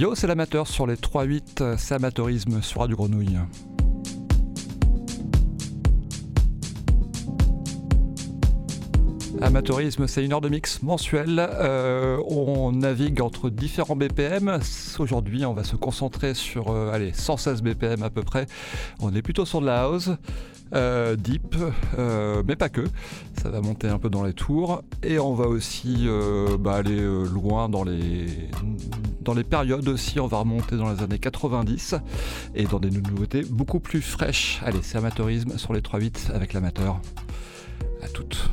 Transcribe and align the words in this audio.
Yo, 0.00 0.14
c'est 0.14 0.26
l'amateur 0.26 0.66
sur 0.66 0.86
les 0.86 0.94
3-8, 0.94 1.76
c'est 1.76 1.94
amateurisme 1.94 2.62
sur 2.62 2.80
Radio 2.80 2.96
Grenouille. 2.96 3.38
Amateurisme, 9.42 10.06
c'est 10.06 10.22
une 10.22 10.34
heure 10.34 10.42
de 10.42 10.50
mix 10.50 10.82
mensuelle. 10.82 11.38
Euh, 11.38 12.18
on 12.28 12.72
navigue 12.72 13.22
entre 13.22 13.48
différents 13.48 13.96
BPM. 13.96 14.60
Aujourd'hui, 14.98 15.46
on 15.46 15.54
va 15.54 15.64
se 15.64 15.76
concentrer 15.76 16.34
sur 16.34 16.70
euh, 16.70 16.92
allez, 16.92 17.12
116 17.14 17.62
BPM 17.62 18.02
à 18.02 18.10
peu 18.10 18.22
près. 18.22 18.46
On 19.00 19.14
est 19.14 19.22
plutôt 19.22 19.46
sur 19.46 19.62
de 19.62 19.66
la 19.66 19.84
house, 19.84 20.10
euh, 20.74 21.16
deep, 21.16 21.56
mais 22.46 22.54
pas 22.54 22.68
que. 22.68 22.84
Ça 23.42 23.48
va 23.48 23.62
monter 23.62 23.88
un 23.88 23.98
peu 23.98 24.10
dans 24.10 24.24
les 24.24 24.34
tours. 24.34 24.82
Et 25.02 25.18
on 25.18 25.32
va 25.34 25.46
aussi 25.46 26.06
bah, 26.58 26.74
aller 26.74 27.00
loin 27.00 27.70
dans 27.70 27.84
les, 27.84 28.26
dans 29.22 29.34
les 29.34 29.44
périodes 29.44 29.88
aussi. 29.88 30.20
On 30.20 30.26
va 30.26 30.38
remonter 30.38 30.76
dans 30.76 30.92
les 30.92 31.02
années 31.02 31.18
90 31.18 31.94
et 32.54 32.64
dans 32.64 32.78
des 32.78 32.90
nouveautés 32.90 33.42
beaucoup 33.48 33.80
plus 33.80 34.02
fraîches. 34.02 34.60
Allez, 34.64 34.80
c'est 34.82 34.98
amateurisme 34.98 35.56
sur 35.56 35.72
les 35.72 35.80
3-8 35.80 36.32
avec 36.32 36.52
l'amateur. 36.52 37.00
À 38.02 38.08
toutes. 38.08 38.50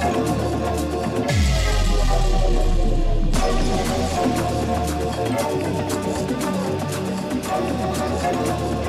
Thank 0.00 0.16
you. 8.74 8.79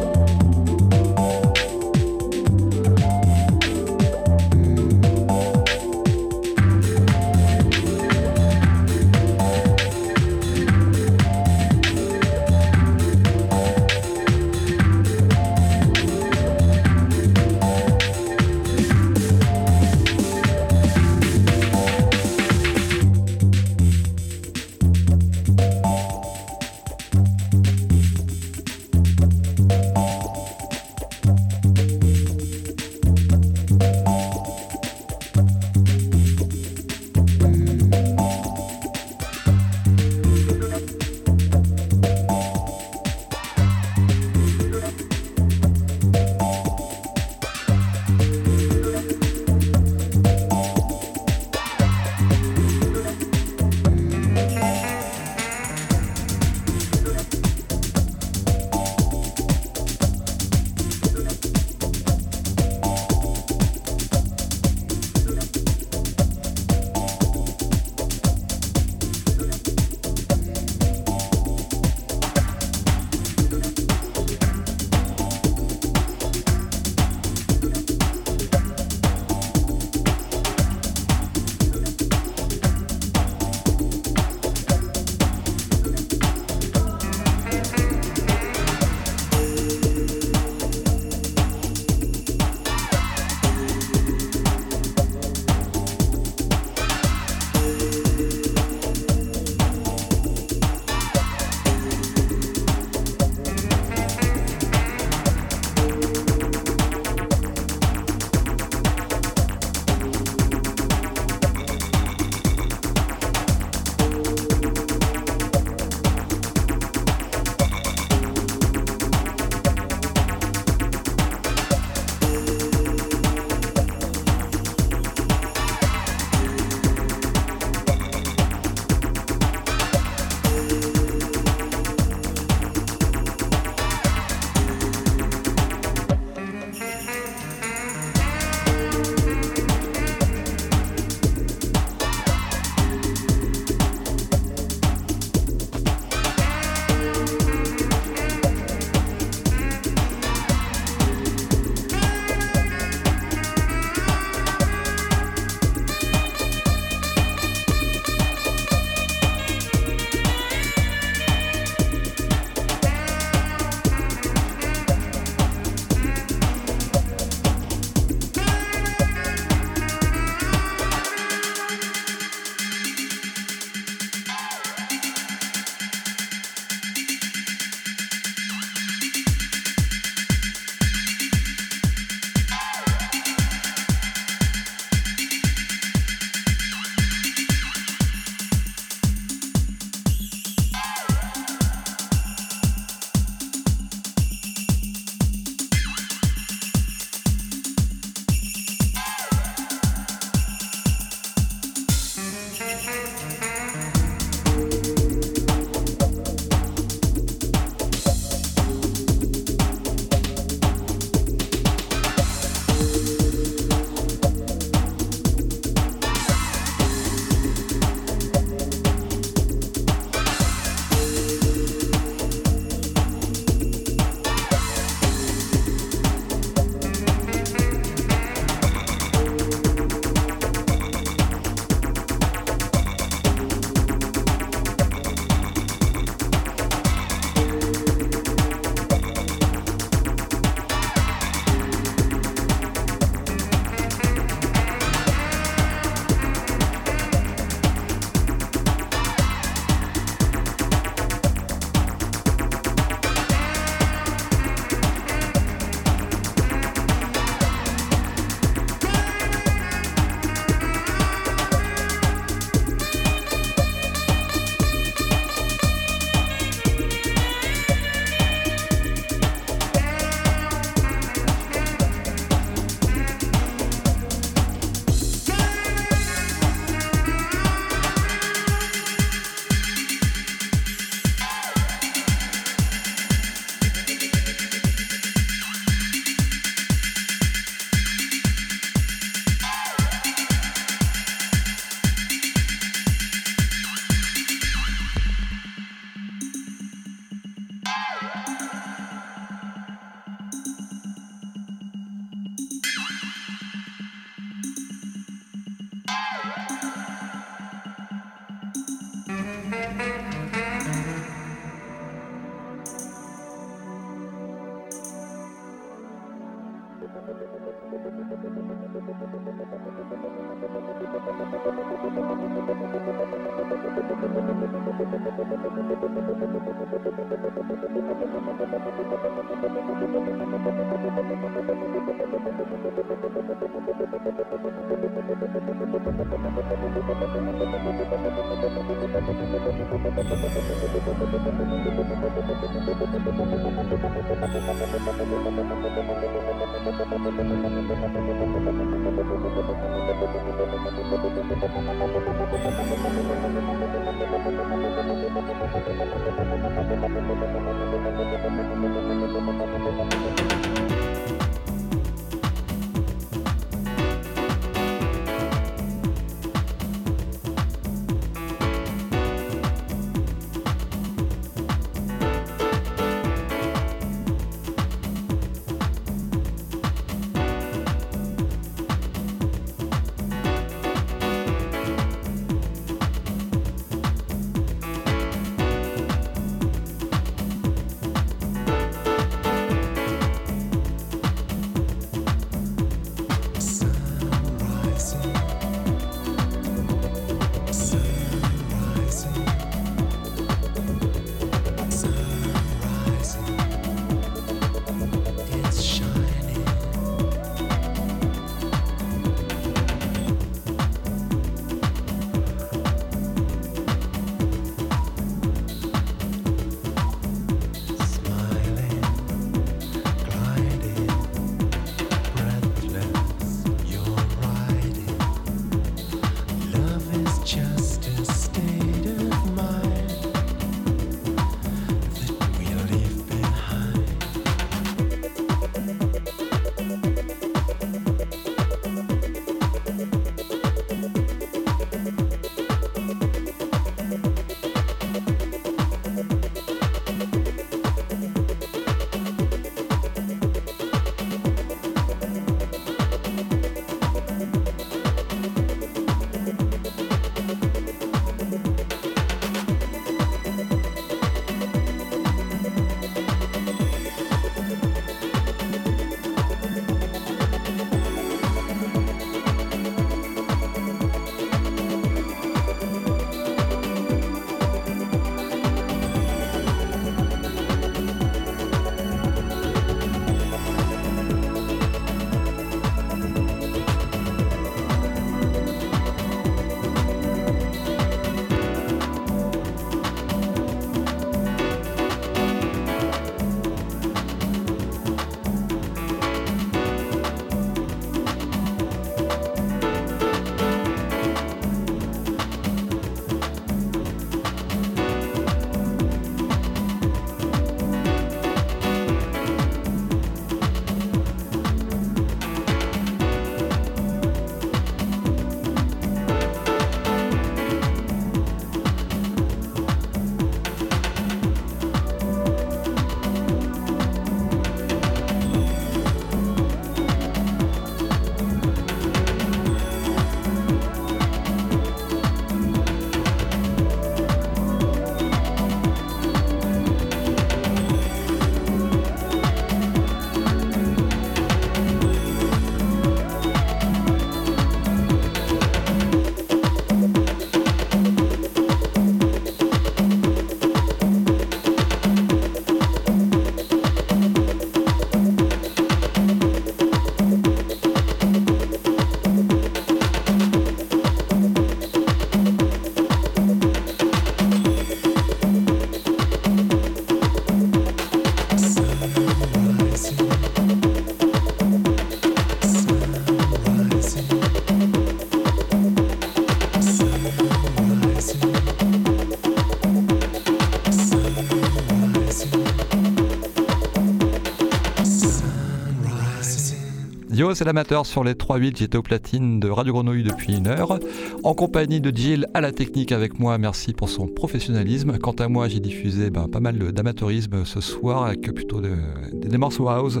C'est 587.34 587.44
l'amateur 587.44 587.86
sur 587.86 588.04
les 588.04 588.12
3-8. 588.12 588.58
J'étais 588.58 588.76
au 588.76 588.82
platine 588.82 589.40
de 589.40 589.48
Radio 589.48 589.72
Grenouille 589.72 590.02
depuis 590.02 590.36
une 590.36 590.46
heure. 590.46 590.78
En 591.24 591.32
compagnie 591.34 591.80
de 591.80 591.94
Jill 591.94 592.26
à 592.34 592.42
la 592.42 592.52
technique 592.52 592.92
avec 592.92 593.18
moi. 593.18 593.38
Merci 593.38 593.72
pour 593.72 593.88
son 593.88 594.06
professionnalisme. 594.06 594.98
Quant 594.98 595.12
à 595.12 595.28
moi, 595.28 595.48
j'ai 595.48 595.60
diffusé 595.60 596.10
ben, 596.10 596.28
pas 596.28 596.40
mal 596.40 596.58
d'amateurisme 596.58 597.44
ce 597.46 597.60
soir 597.62 598.04
avec 598.04 598.32
plutôt 598.34 598.60
des 598.60 599.38
morceaux 599.38 599.68
house. 599.68 600.00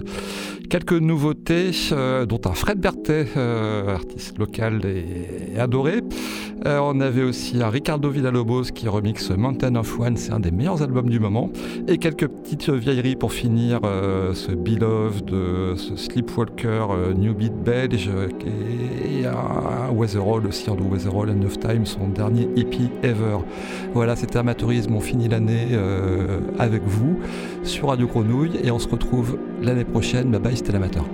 Quelques 0.68 0.94
nouveautés, 0.94 1.70
euh, 1.92 2.26
dont 2.26 2.40
un 2.44 2.52
Fred 2.52 2.80
Berthet, 2.80 3.28
euh, 3.36 3.94
artiste 3.94 4.36
local 4.38 4.82
et, 4.84 5.58
adoré. 5.58 6.02
Euh, 6.64 6.80
on 6.82 6.98
avait 7.00 7.22
aussi 7.22 7.62
un 7.62 7.68
Ricardo 7.68 8.10
Villalobos 8.10 8.72
qui 8.74 8.88
remixe 8.88 9.30
Mountain 9.30 9.76
of 9.76 10.00
One, 10.00 10.16
c'est 10.16 10.32
un 10.32 10.40
des 10.40 10.50
meilleurs 10.50 10.82
albums 10.82 11.08
du 11.08 11.20
moment. 11.20 11.50
Et 11.86 11.98
quelques 11.98 12.26
petites 12.26 12.68
vieilleries 12.68 13.14
pour 13.14 13.32
finir 13.32 13.80
ce 13.82 14.52
Beloved, 14.52 15.30
ce 15.76 15.96
Sleepwalker 15.96 17.05
New 17.14 17.34
Beat 17.34 17.54
belge 17.54 18.10
et, 18.46 19.26
un 19.26 19.92
Weatherall 19.92 20.46
aussi, 20.46 20.70
Andrew 20.70 20.88
Weatherall, 20.90 21.30
and 21.30 21.40
Time, 21.60 21.86
son 21.86 22.08
dernier 22.08 22.48
EP 22.56 22.90
ever. 23.02 23.38
Voilà, 23.94 24.16
c'était 24.16 24.38
Amateurisme, 24.38 24.94
on 24.94 25.00
finit 25.00 25.28
l'année 25.28 25.68
avec 26.58 26.82
vous 26.84 27.18
sur 27.62 27.88
Radio 27.88 28.06
Grenouille 28.06 28.58
et 28.62 28.70
on 28.70 28.78
se 28.78 28.88
retrouve 28.88 29.38
l'année 29.62 29.84
prochaine. 29.84 30.30
Bye 30.30 30.40
bye, 30.40 30.56
c'était 30.56 30.72
l'amateur. 30.72 31.04